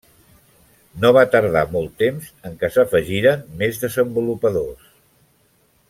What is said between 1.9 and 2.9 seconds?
temps en què